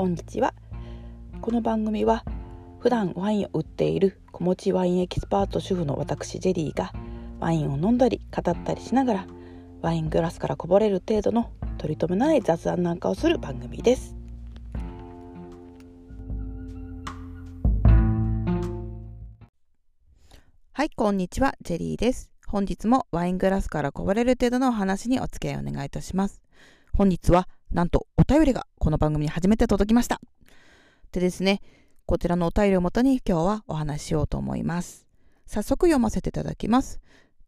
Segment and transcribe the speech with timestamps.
[0.00, 0.54] こんにちは
[1.42, 2.24] この番組は
[2.78, 6.94] 普段ワインを売っている子持ちワインエキスパート主婦の私ジェリーが
[7.38, 9.26] ワインを飲んだり語ったりしながら
[9.82, 14.16] ワイングラスからこぼれる程度の取り留めない雑談なんかをする番組です。
[20.72, 22.30] はいこんにちはジェリーです。
[22.46, 26.40] 本日もワイングラスからこぼれる程度のお話にお付き合いお願いいたします。
[26.92, 30.20] 本日はなんとお便りがこの番組に初めて届きました。
[31.12, 31.60] でですね、
[32.06, 35.06] こちらのお便りをもとに今日はお話ししようと思います。
[35.46, 37.00] 早速読ませていただきます。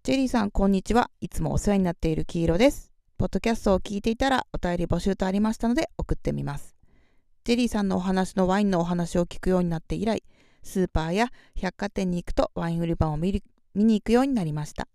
[0.02, 1.10] ジェリーさん、こんにちは。
[1.20, 2.92] いつもお世話になっている黄色です。
[3.18, 6.74] ポッドキャストを聞いていたらお便り募集とありましたので送ってみます。
[7.44, 10.22] ジェリーさんのお話のワインのお話を聞くようになって以来、
[10.62, 13.32] スーパーや百貨店に行くとワイン売り場を見
[13.74, 14.88] に行くようになりました。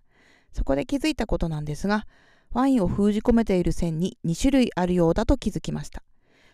[0.53, 2.05] そこで気づいたことなんですが、
[2.53, 6.03] ワインを封じ込めている線に2種類あるようだと気づきました。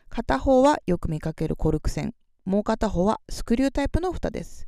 [0.09, 2.13] 片方はよく見かけるコルク線、
[2.45, 4.68] もう片方はスクリュータイプの蓋です。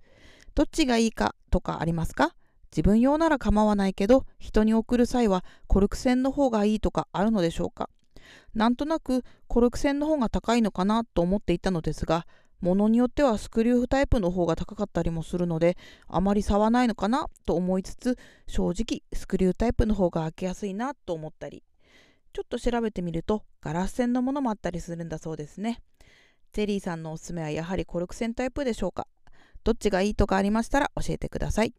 [0.54, 2.34] どっちがいいかとかありますか？
[2.72, 7.90] 自分用なら構わないけど、人に送る際はコルク線の方がいいとかあるのでしょうか？
[8.54, 12.26] なんとなくコルク線の方が高いのかなと思っていたのですが、
[12.66, 15.78] ものによってはスクリュータイプの方が高かったりもするので
[16.08, 21.64] あまり差はないのかなと思いつつ正直スクリュータイプの方が開けやすいなと思ったり。
[22.34, 25.84] ちょっと調べてみるとガラス線のものもあったりするんだそうですね。
[26.54, 29.06] ゼリーさんのおすすめはやはりコルク線タイプでしょうか。
[29.64, 31.76] どっちがいいとかありましたら教えてください。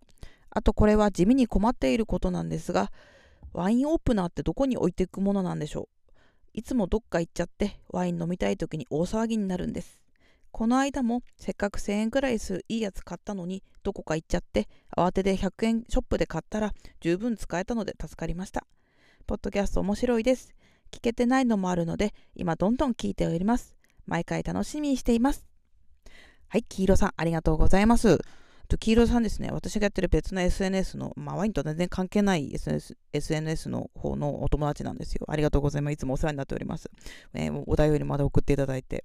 [0.51, 2.93] あとこれは地味に困っていることなんですが
[3.53, 5.89] ワインオープナーってどこに置いていくものなんでしょう。
[6.55, 10.06] いつもどっか行っちゃってワイン飲みたい時に大騒ぎになるんです。
[10.57, 18.67] この間もせっかく1000円くらいするいいやつ買ったのにどこか行っちゃって慌てて100円ショップで買ったら十分使えたので助かりました。
[19.27, 20.55] ポッドキャスト面白いです。
[20.91, 23.77] 聞けてないのもあるので今どんどん聞いております。
[24.07, 25.45] 毎回楽しみにしています。
[26.49, 28.19] はい、黄色さんありがとうございます。
[28.67, 35.27] と黄色さんですね、私がやってる別の SNS の、まあ、ワインと全然関係ない SNS, SNS の方のお友達なんですよ。
[35.29, 35.95] ありがとうございます。
[35.95, 36.91] いつもお世話になっております。
[37.35, 39.05] えー、お便りまで送っていただいて。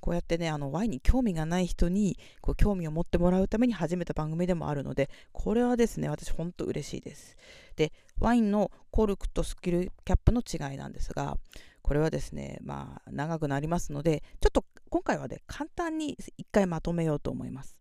[0.00, 7.36] こうやってね、あのワインに興味がない人にこう興味を持ってもらうために始めた番組でもあるので、これはですね、私本当嬉しいです。
[7.76, 11.36] で、ワインのコルクとスキルキャップの違いなんですが、
[11.82, 17.78] これはですね、まあ、長くなりますので、ちょっと今回はね、簡単に一回まとめようと思います。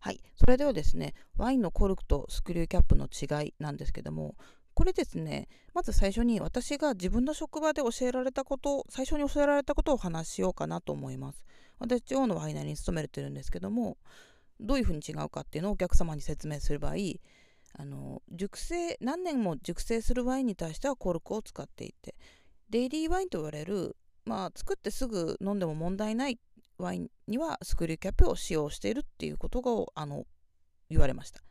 [0.00, 4.36] はい、それではですね、ワインのコルクとスクリューキャップの違いなんですけども、
[4.74, 11.44] これですね、まず最初に私が自分の職場で教えられたこと、最初に教えられたことをお話しようかなと思います。
[11.78, 13.96] 私、地方のワイナリーに勤めてるんですけども、
[14.60, 16.94] どういうふうに違うかっていうのをお客様に説明する場合、
[17.76, 22.14] あの熟成何年も熟成するワインに対してはコルクを使っていて
[22.70, 26.38] デイリーワインと言われる、まあ、作ってすぐ飲んでも問題ない
[26.78, 30.24] ワインにはスクリューキャップを使用しているっていうことがあの
[30.90, 31.42] 言われました。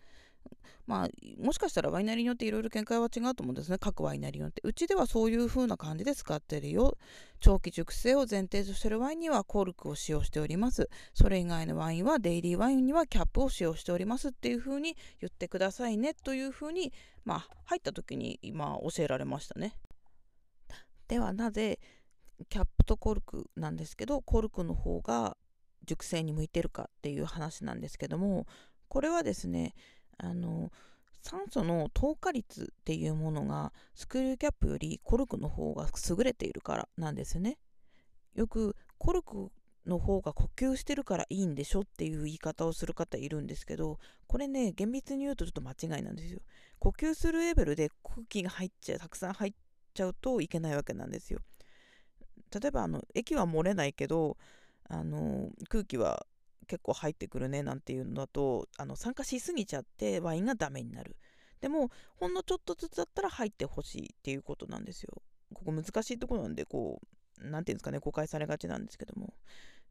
[0.85, 1.09] まあ、
[1.41, 3.77] もしかしたらワイナリーによっていろいろ見解は違うと思うんですね。
[3.77, 4.61] 各ワイナリーによって。
[4.65, 6.97] うちではそういう風な感じで使ってるよ。
[7.39, 10.89] 長期熟成を前提としてるワインにはコルクを使用しております。
[11.13, 16.91] それ以外のワインはデイリーワインにはキャップを使用しておりますっていう風に言ってくださいねという風に、
[17.23, 19.77] まあ、入った時に今教えられましたね。
[21.07, 21.79] ではなぜ
[22.49, 25.37] キャップとコルクなんですけどコルクの方が
[25.85, 28.47] 熟成に向いてるかっていう話なんですけども
[28.93, 29.73] これはですね
[30.19, 30.71] あの
[31.23, 37.57] 酸素の透過率っていうものがスクリューキャップよりコルクの方が優れているからなんですね。
[38.35, 39.51] よくコルク
[39.87, 46.39] の方が呼吸してるからいいんでしょっていう言い方をする方いるんですけどこれね厳密に言うとちょっと間違いなんですよ。
[46.77, 49.53] 呼吸するレベルで空気が入っちゃうたくさん入っ
[49.95, 51.39] ちゃうといけないわけなんですよ。
[52.61, 54.37] 例えばあの液は漏れないけど
[54.87, 56.27] あの空気は
[56.65, 61.15] 結構入ってくるねなんていうのだとあの酸化しすぎちゃってワインがダメになる。
[61.61, 65.21] でもほんのちょっとずつだったら入ってほしいっていうことなんですよ。
[65.53, 69.33] ここ難しいところなんでこう何て言うんですかね誤解されがちなんですけども。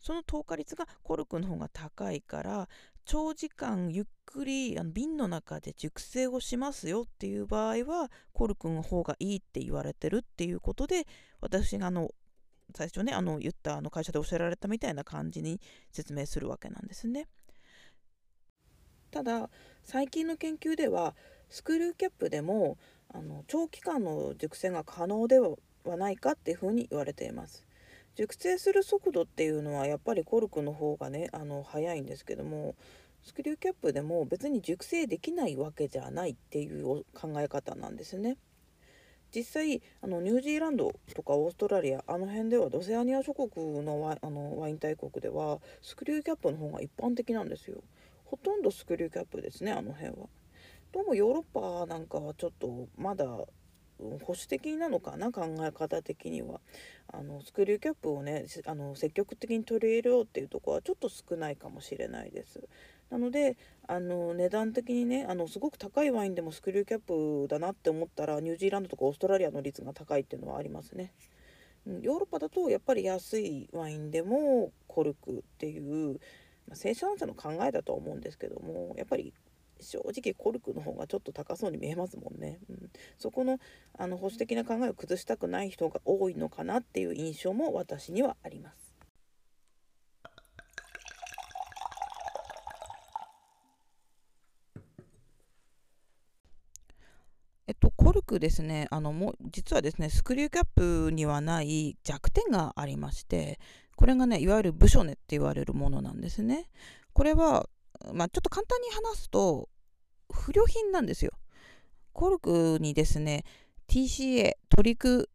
[0.02, 2.68] その透過率がコルクの方が高いから
[3.04, 11.06] 長時間ゆっくりあの瓶の中で熟成をしますよっていう場合はコルクの方がいいって言われてるっていうことで
[11.40, 12.10] 私があの
[12.74, 15.60] 最初ねあの言ったあの会社で教えられたみたいな感じに
[15.90, 17.28] 説明するわけなんですね。
[19.10, 19.50] ただ
[19.82, 21.14] 最近の研究では
[21.50, 22.78] スクリューキャップでも
[23.12, 27.66] あの長期間の熟成が可能ではないかっていうふうに言われています。
[28.14, 32.74] 熟成する速度っていうのはやっぱりコルクの方がねあの速いんですけども
[33.22, 38.36] スクリューキャップでも別に熟成できないわけじゃないっていう考え方なんですね。
[39.34, 47.82] 実際あのニュージーランドとかオーストラリアあの辺ではドセアニア諸国のワあのワイン大国ではスクリューキャップの方が一般的なんですよ。
[48.26, 50.28] ほとんどスクリューキャップですねあの辺は。
[50.92, 51.44] どうもヨーロッ
[51.84, 53.48] パなんかはちょっとまだ保
[54.28, 56.60] 守的なのかな考え方的には。
[57.14, 62.60] あのスクリューキャップをねあの積極的に取り入れようっていうとこはちょっと少ないかもしれないです。
[63.12, 67.00] なのであの値段的にねあのすごく高いワインでもスクリューキャッ
[67.42, 71.12] プだなって思ったらニュージーランドとかオーストラリアの率が高いっていうのはありますね。
[71.84, 76.20] ヨーロッパだとやっぱり安いワインでもコルクっていう、
[76.66, 79.34] まあ、生産者の考えだとは思うんですけどもやっぱり
[79.80, 83.58] 正直コルクの方がちょっと高そうに見えますもんね、うん、そこの
[83.98, 88.82] あの保守的な考えを崩したくない人が多いのかなっていう印象も私にはあります。
[97.72, 97.76] えっ
[98.32, 103.58] と、コルクですね、あのも実はですね、スクリューキャップにはない弱点がありまして、
[103.96, 106.70] これがね、いわゆるブショネって言われるものなんですね。
[107.12, 107.68] これは、
[108.12, 109.68] まあ、ちょっと簡単に話すと、
[110.32, 111.32] 不良品なんですよ。
[112.12, 113.44] コルクにですね、
[113.88, 115.28] TCA、トリク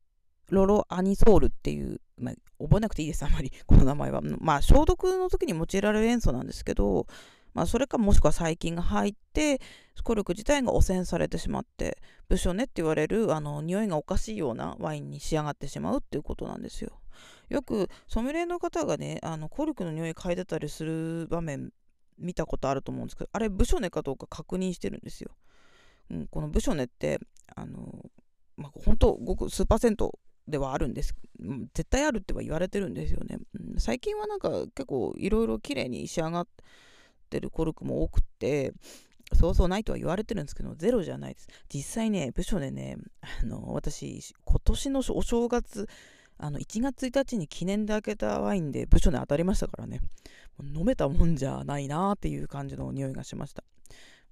[0.50, 4.22] ロロアニソールっていう、まあ、覚えなくていいです、あまり、この名前は。
[4.40, 7.06] まあ、消毒の時に用いられる塩素なんですけど、
[7.58, 9.60] まあ、それかもしくは細菌が入って
[10.04, 11.98] コルク自体が汚染されてしまって
[12.30, 16.92] ブショネって言われるあの匂いがおかしいようなワインに仕上がってしまうっていうことなんですよ。
[17.50, 21.72] よくソムリエの方がねあのコルクの匂い嗅いでたりする場面
[22.20, 25.32] 見たことあると思うんですけどあれブショネかどうか確認してるんですよ。
[26.12, 27.20] うん、このブショネって
[27.56, 28.06] あの、
[28.56, 31.16] まあ、本当ごく数パーセントではあるんです
[31.74, 36.64] 絶対あるっては言われてるんですよね、うん、最近はなんか結構いろいろ綺麗に仕上がって
[37.28, 38.74] ってるコルクも多くて、
[39.34, 41.48] そうそうないとは言われてるんですけど、ゼロじゃないです。
[41.74, 42.98] 実際ね、部署でね、
[43.44, 45.88] あの私、今年のお正月、
[46.38, 50.00] あの1月1日に記念で開けたワインで部署で当たりましたからね、
[50.60, 53.64] 飲めたもんじゃないなっていう感じの匂いがしました。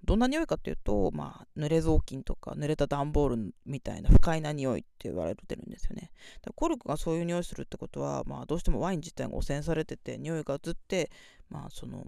[0.06, 6.12] どんな匂いかっていうと、まあ、濡れ雑巾とか濡れた段ボールみたいな不快な匂いって言われてるんですよね。
[6.44, 11.09] だコルクがそういう匂いするってことは、まあ、どうしてもワイン自体が汚染されてて匂いが移って、
[11.50, 12.06] まあ、その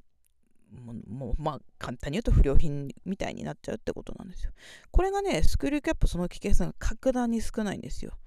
[0.71, 4.51] もうまあ簡単に言うと不良品みたいになっちゃうってことなんですよ。
[4.91, 8.17] これがね、スクリューキャップその危険性が格段に少ないんですよ。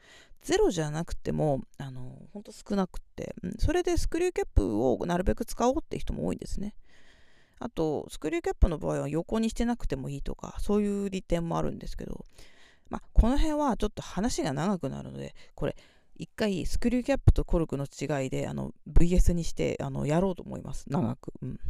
[0.42, 6.74] ゼロじゃなくても、あの、ほんと少なくて、うん、それでスクリューキャップをなるべく使おうって人も多いですね。
[7.58, 12.24] あと、スクリューキャップの場合は横にしてなくてもいいとか、そういう利点もあるんですけど、
[12.88, 15.76] まあ、この辺はちょっと話が長くなるので、これ、
[16.16, 20.84] 一回スクリューキャップとコルクの違いであの VS にしてあのやろうと思います。
[20.90, 21.32] 長く。
[21.40, 21.60] うん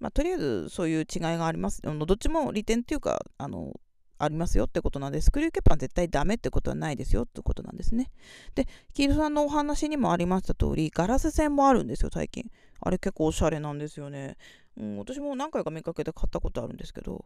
[0.00, 1.80] まあ、とりあえずそういう違いがあります。
[1.84, 3.78] あのどっちも利点っていうか、あの
[4.18, 8.12] ありますよってことなんで、スクリューキャップは絶対ダメってことはないですよってことなんですね。
[8.54, 12.50] で、黄色さんのお話にもありました通り、ガラス線もあるんですよ、最近。
[12.80, 14.36] あれ結構おしゃれなんですよね。
[14.78, 17.24] うん、私も何回か見かけて買ったことあるんですけど、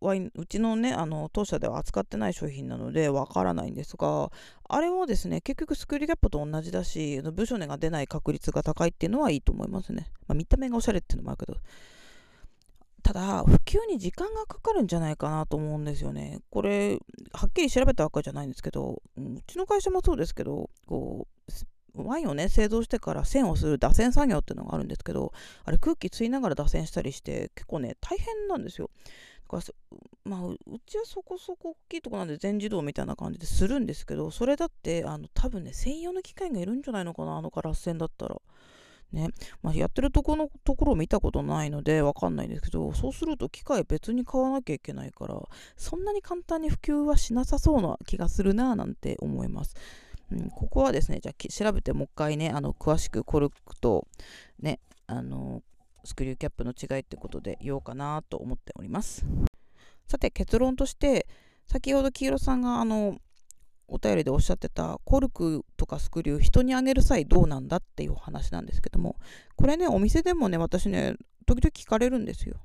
[0.00, 4.30] ワインうちのね、あの当社では扱ってない商品なのでわからないんですが、
[4.68, 10.06] あれもですね、結局スクリューキャップと同じだし、ブショネが出ない確率が高いっていうのはいいと思いますね。
[10.28, 11.58] まあ、見た目がおしゃれっていうのもあるけど。
[13.02, 16.38] ただ、普及に時間がかかるんじゃないかなと思うんですよね。
[16.50, 17.00] これ、
[17.32, 21.52] はっきり調べたわけじゃないんですけど、うちの会社もそうですけど、こう、
[21.94, 25.32] ワインをね製造してから栓をする打栓作業っていうのがあるんですけど
[25.64, 28.90] あれ空気吸いながら打栓したりして結構ね大変なんですよ。
[29.50, 29.74] だから
[30.24, 38.40] まあうちはそこそこ大きいとこなんで全自動みたいな感じでするんですけどそれだってあの多分ね専用の機械がいるんじゃないのかなあのガラス栓だったら。
[39.12, 39.28] ね、
[39.62, 45.40] まあ、やってるとこのところを見たことないのでわかんないんですけどそうすると機械別に買わなきゃいけないから
[45.76, 49.74] そんなに簡単に普及はしなさそうな気がするななんて思います。
[50.32, 54.06] うん、ここはですね、じゃあ調べてもう一回ね、あの詳しくコルクと
[54.58, 55.62] ね、あの
[56.04, 59.24] スクリューキャップの違いってことで言おうかなと思っております。
[60.08, 61.26] さて結論として、
[61.66, 63.18] 先ほど黄色さんがあの
[63.88, 69.16] お便りでおっしゃってたコルクとかスクリュー人にあげる際どうなんだっていう話なんですけども
[69.54, 71.14] これねお店でもね私ね
[71.46, 72.56] 時々聞かれるんですよ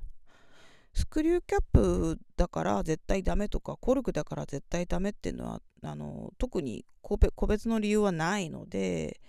[0.98, 9.20] スクリューキャップだから絶対ダメとかコルクだから絶対ダメっていうのはあの特に個別の理由はないので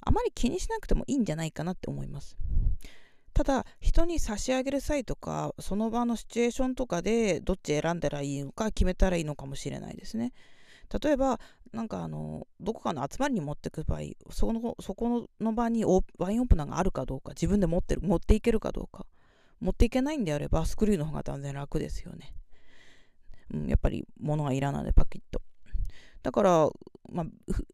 [0.00, 2.36] あまり気にしなくてもいいんじゃないかなって思います。
[3.32, 10.32] ただ人に差し上げる際とかその場のシチュエーションとかでどっち選んだらいいのか決めたらいいのかもしれないですね。
[11.00, 11.38] 例えば
[11.72, 19.06] なんかあのどこかの集まりに持ってく場合そのそこの場にワインオープナーがあるかどうか自分で持ってる持っていけるかどうか。
[19.60, 22.34] 持っていけないんであればスクリューの方が断然楽ですよね。
[23.52, 25.40] うん、やっぱり物がいらないのでパキッと。
[26.22, 26.70] だから、
[27.10, 27.26] まあ、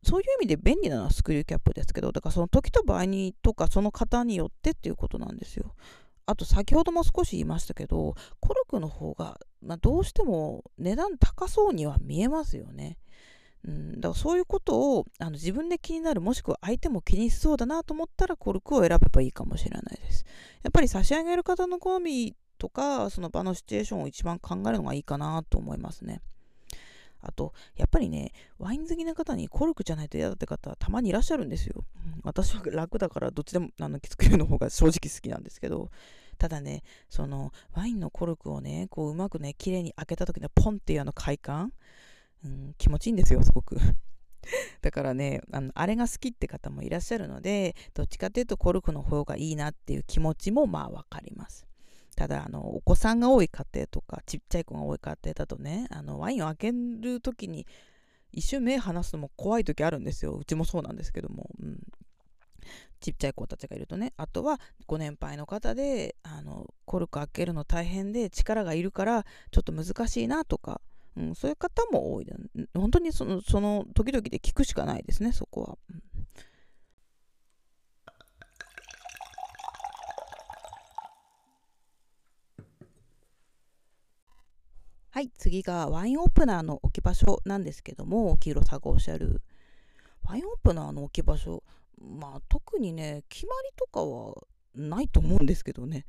[0.02, 5.74] そういう意味で便利なのはスクリューキャップですけど、だからその時と場合にとかその方によってっていうことなんですよ。
[6.26, 12.98] あと先ほども少し言いましたけど、コルクの方が、まあ、どうしても値段高そうには見えますよね。
[13.66, 20.24] うん、だからそういうことをあの自分で気になるもしくは相手も気にしそうだなと思ったらコルクを選べばいいかもしれないです。
[20.62, 26.20] やっぱり差し上げる方の好みとかその場のシチュエーションを一番考えるのがいいかなと思いますね。
[27.22, 31.84] あと、やっぱりね、ワイン好きな方にコルクじゃないと嫌だって方はたまにいらっしゃるんですよ。
[32.06, 35.90] うん、私は楽だからどっちでもあの作るの方が正直好きなんですけど、
[36.38, 41.72] ただね、そのワインのコルクをね、こううまくね、綺麗に開けた時のポンっていうあの快感、
[42.44, 43.76] うん、気持ちいいんですよ、すごく。
[44.80, 51.66] だからねあの、あれが好きって方もいらっしゃるので、どっちかっていうとコルクの方がいいなっていう気持ちもまあわかります。
[52.16, 57.66] ただあの、お子さんが多い家庭とか、ちっちゃい子が多い家庭だとね、あのワインを開ける時に
[58.32, 60.34] 一瞬目離すのも怖い時あるんですよ。
[60.34, 61.50] うちもそうなんですけども。
[61.60, 61.78] うん、
[63.00, 64.12] ちっちゃい子たちがいるとね。
[64.16, 70.80] あとは、ご年配の方で、あの、コルク開けるの大変で力がいるから、ちょっと難しいなとか、
[71.16, 72.26] うん、そういう方も多い。
[72.74, 75.78] 本当にその、その時々で聞くしかないですね、そこは。
[85.12, 89.42] はい、次がワインオープナーの置き場所なんですけども、黄色さんがおっしゃる。
[90.22, 91.64] ワインオープナーの置き場所、
[92.00, 94.34] まあ特にね、決まりとかは
[94.74, 96.06] ないと思うんですけどね。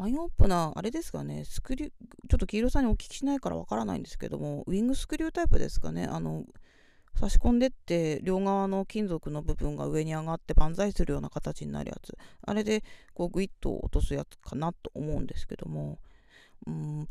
[0.00, 1.90] ワインオープナー、あれですかね、スクリュー、
[2.30, 6.46] ちょっと黄色さんにお聞きしないからわからないんですけども、ウィングスクリュータイプですかね、あの、
[7.16, 12.16] 差し込んでって両側の金属の部分が上に上がって万歳するような形になるやつ。
[12.40, 15.98] あれでこうグイッと落とすやつかなと思うんですけども。
[16.66, 17.08] うん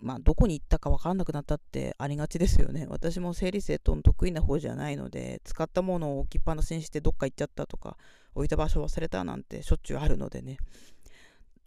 [0.00, 2.86] まあどこに行ったか分からなくなったってありがちですよね。
[2.88, 7.96] 私も整理整頓得意な方じゃないので使ったものを置きっぱなしにしてどっか行っちゃったとか
[8.34, 10.56] 置いた場所忘れたなんてしょっちゅうあるのでね。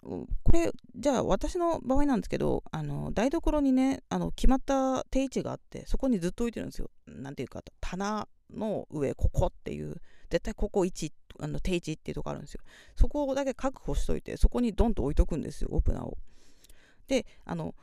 [0.03, 6.89] これじゃあ私の場合なんですけどあの台所にねあの決まった定位置があってそこにずっと置いてるんですよ。
[7.07, 9.95] なんていうか棚の上ここっていう
[10.29, 12.61] 絶対ここ1あの定位置っていうとこあるんですよ。
[12.95, 16.17] そこだけ確保しといてそこにドンと置いとくんですよオープナーを。
[17.07, 17.75] であの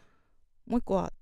[0.66, 1.12] もう一個は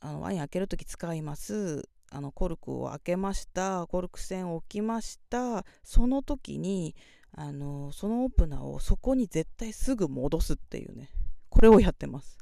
[0.00, 6.94] あのワイン開ける時使いますあのコルクを開けましたコルク栓を置きましたその時に
[7.36, 11.10] あのそのオープナーをそこに絶対すぐ戻すっていうね。
[11.54, 12.36] これをやってます、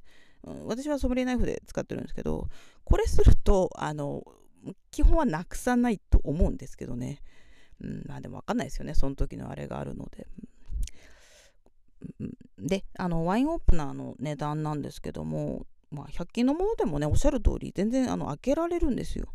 [0.45, 2.49] うん、私はソムリエナイフで使ってるんですけど
[2.85, 4.25] これするとあの
[4.91, 7.21] 基本はなくさないと思うんですけどね、
[7.83, 8.95] うん、まあでも分かんないですよね。
[8.95, 10.27] その時のあれがあるので、
[12.21, 19.27] うん、であのワインオープナーの値段なんですけどもまあ100均のものでもねおっしゃる通り全然あの開けられるんですよ。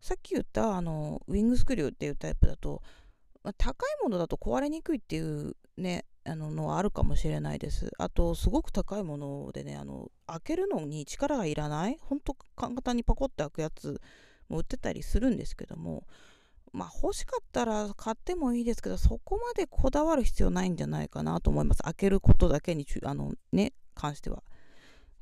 [0.00, 2.82] さっき言ったあのウィングスクリューっていうタイプだと、
[3.52, 7.90] 高いものだと壊れにくいっていうねあののはあるかもしれないです。
[7.98, 14.00] あとすごく高いものでねあの開けるのに力がいらないほんと簡単にパコって開くやつ
[14.48, 16.04] も売ってたりするんですけども
[16.72, 21.82] まあ欲しかったら買ってもいいですけどそこまでこだわる必要ないんじゃないかなと思います。
[21.82, 24.42] 開けることだけにあのね関しては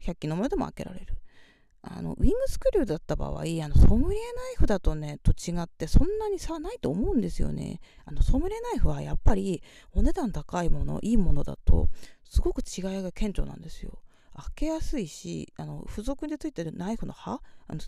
[0.00, 1.16] 100均のものでも開けられる。
[1.82, 7.80] あのウィングスクリューだった場合あのソムリエナイフだとねと違ってそんなに差ないと思うんですよね。
[8.04, 9.62] あのソムリエナイフはやっぱり
[9.92, 11.88] お値段高いものいいものだと
[12.24, 13.98] すごく違いが顕著なんですよ。
[14.34, 17.80] 開けやすいしあの付属でついてるナイフの刃あの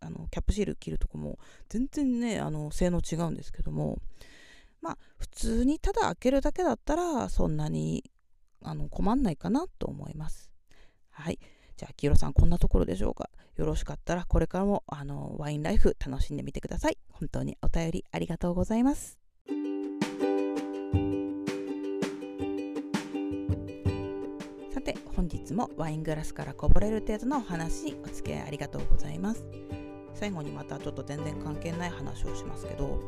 [0.00, 1.38] あのキャップシール切るとこも
[1.68, 3.98] 全然ねあの性能違うんですけども
[4.80, 8.10] まあ普通にただ開けるだけだったらそんなに
[8.62, 10.50] あの困んないかなと思います。
[11.10, 11.38] はい。
[11.80, 13.30] じゃあ、黄色さん、こんなところでしょうか。
[13.56, 16.98] よろしかったら、これからも、あの、ワインライフ楽しんでみてください。
[17.08, 19.18] 本当にお便りありがとうございます。
[24.74, 29.42] さて、本日もワイングラスからこぼれる程度のお話お付き合いありがとうございます。
[30.12, 33.00] 最後にまたちょっと全然関係ない話をしますけど、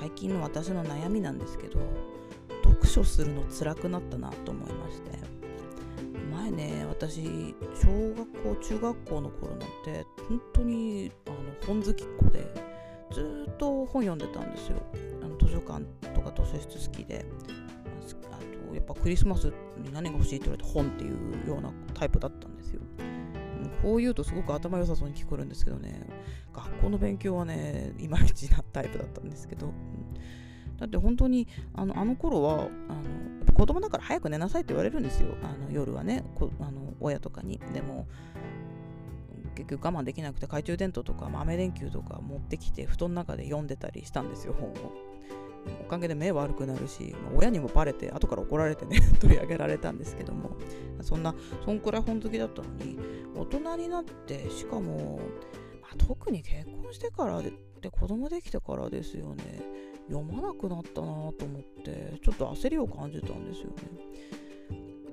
[0.00, 1.78] 最近の私の悩みなんですけど、
[2.64, 5.39] 読書するの辛くなったなと思いまして。
[6.30, 12.46] 前ね私小学校中学校の頃なんて本当にあの本好きっ子で
[13.12, 14.76] ずっと本読んでたんですよ。
[15.22, 15.84] あの図書館
[16.14, 17.26] とか図書室好きで。
[18.32, 22.80] あとやっぱクリスマスに何が欲しいって言われて本っていうようなタイプだったんですよ。
[23.82, 26.06] こう言うとすごく頭良さそうに聞こえるんですけどね。
[26.52, 29.72] 学校の勉強はねいまいちなタイプだったんですけど、
[30.80, 32.54] だって本当にあのあの頃は
[32.88, 35.36] あの子供だから早く寝なさいって言われるんですよ。
[35.42, 36.24] あの夜はね
[36.60, 37.60] あの親とかに。
[37.72, 38.08] でも
[39.54, 44.74] 結局我慢できなくて懐中電灯とか豆電球とか持ってきて布団の中で読んでたりしたんですよ本を。
[45.82, 50.56] おかげで目悪くなるし、まあ、親にもバレて後から怒られてね 取り上げられたんですけども。
[51.02, 51.34] そんな
[51.64, 52.98] そんくらい本好きだったのに
[53.34, 55.20] 大人になってしかも、
[55.82, 59.62] まあ、特に結婚してからでで子供できてからですよね。
[60.10, 63.74] 読まなくなったなと思ってちょっと焦りを感じたんですよね。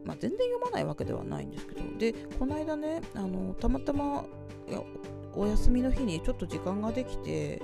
[0.04, 4.24] まあ、全然読まないわけではないんですけどでこの間ねあのたまたま
[5.36, 7.62] お休みの日にちょっと時間ができて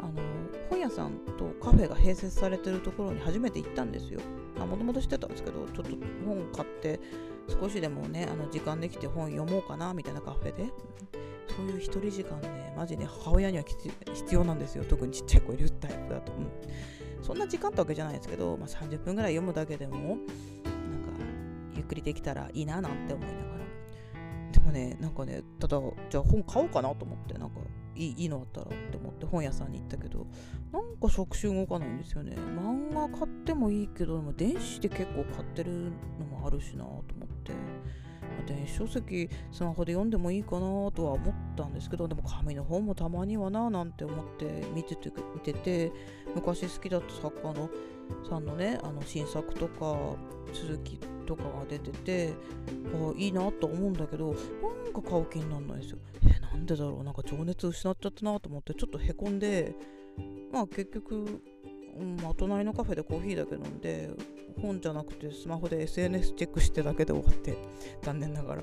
[0.00, 0.22] あの
[0.70, 4.20] 本屋さんとカフェが併設されてるところに初めて行ったんですよ。
[4.58, 5.90] もともと知ってたんですけどちょっと
[6.24, 7.00] 本買って
[7.48, 10.70] 少しでもねあの時間できて本読もうかなみたいなカフェで
[11.60, 14.84] そういう一人時間ねマジね母親には必要なんですよ。
[14.84, 20.22] 特にちっちゃい子いるタイプだと、うん、そんな時間ってわけじゃないですけど、まあ、30分ぐらい読むだけでもなんか
[21.74, 23.50] ゆっくりできたらいいななんて思いながら。
[24.52, 27.60] でもねなんかねただじゃあ本買おうかなと思ってなんか
[27.94, 30.26] いいいいのあったらって思って本屋さんに行ったけど
[30.72, 32.34] なんか触手動かないんですよね。
[32.36, 37.52] 漫画買ってもいいけどでも電子で結構買ってるのもあるしなと思って。
[38.46, 40.60] 電子書籍スマホで読んでもいいかな
[40.92, 45.92] とは思ったんですけどでも紙の本もたまにはななんて思って見てて見てて
[46.34, 47.70] 昔好きだった作家の
[48.28, 50.16] さんのねあの新作とか
[50.52, 52.34] 続きとかが出てて
[52.66, 54.34] あいいなと思うんだけど
[54.84, 59.74] なんか買う気にならないですよえなんでだろうなんか情熱失っちゃったなと思ってちょっとへこんで
[60.52, 61.42] まあ結局、
[62.22, 64.10] まあ、隣のカフェでコーヒーだけ飲んで
[64.60, 67.56] 本じゃなくてスマホで SNS チェックしてだけで終わって
[68.02, 68.62] 残念ながら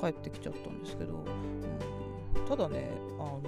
[0.00, 3.40] 帰ってきちゃったんですけど、うん、ただねあの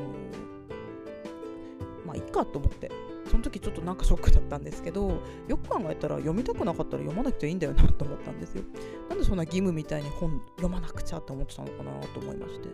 [2.06, 2.90] まあいっかと思って
[3.30, 8.62] その時ちょっとなんかショックだったんですけどよく考えたら読みたくなかったら読まなくていいんだよなと思ったんですよ。
[9.08, 12.68] なんでそんな義務みたいに本読まなくちゃって思ってたのかなと思いまして。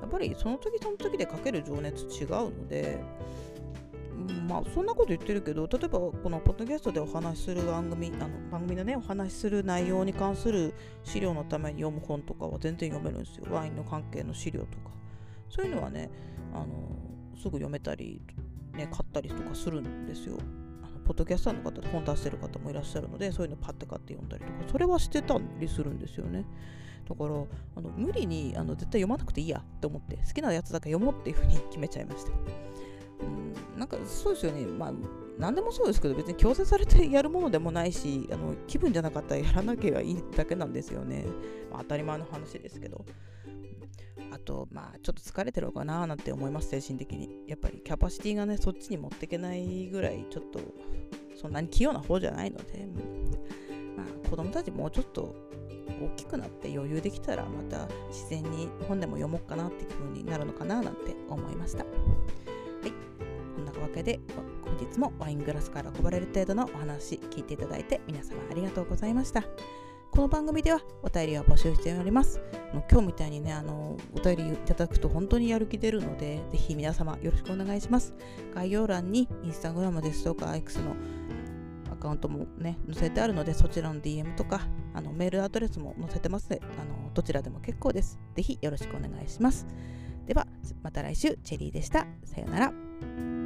[0.00, 3.02] やっぱりその時その時でかける情熱違うので
[4.26, 13.46] まあそんなこと言ってるけど例えばこのポッドキャストでお話しする番組あの番組でねお話しする内容に関する資料のために読む本とかは全然読めるんですよ。
[13.50, 14.96] ワインの関係の資料とか。
[15.48, 16.10] そういうのはね
[16.52, 16.66] あの
[17.36, 18.20] すぐ読めたり、
[18.74, 20.38] ね、買ったりとかするんですよ。
[20.82, 26.44] あのポッドキャスターの方で本出してる方もいらっしゃるのでそういうのパッて買って読んだりとかそれはしてたりするんですよね。
[27.08, 27.34] だから
[27.76, 32.32] あの無理にあの絶対読まなくていいやって思って好きなやつだけ読もうっていうふうに決めちゃいました。
[33.20, 34.92] うん、なんかそうですよね、まあ、
[35.38, 41.26] 何でもそうですけど、別に強制されてやるものでもないし、 あの気分じゃなかったらやらなきゃいいだけなんですよね。
[41.70, 43.04] まあ、当たり前の話ですけど。
[44.32, 47.44] あと、まあ、ちょっと疲れてるのかななんて思います、精神的に。
[47.46, 50.60] やっぱりキャパシティがね、そっちに持っていけないぐらい、ちょっと、
[51.34, 52.86] そんなに器用な方じゃないので、
[53.96, 55.34] まあ、子供たちもうちょっと
[56.02, 61.84] 大きくなって余裕できたら、また自然に本でも読もうかなっていう風になるのかななんて思いました。
[63.80, 64.20] わけで
[64.64, 69.44] 本日もワイングラスからこぼれる程度のお話聞いていただいて皆様ありがとうございました。
[70.16, 72.40] この番組ではお便りを募集しております。
[72.90, 78.14] 今日みたいにねあのお便りいただくと本当にやる気出るのでぜひ皆様よろしくお願いします。
[78.54, 80.96] 概要欄にインスタグラムですとか X の
[81.92, 84.60] アカウントもね載せてあるのでそちらの DM とか
[84.94, 88.18] あのメールアドレスも載せてますのであのどちらでも結構です。
[88.34, 89.66] ぜひよろしくお願いします。
[90.26, 90.46] では
[90.82, 91.38] また来週。
[91.44, 92.06] チェリーでした。
[92.24, 93.45] さようなら。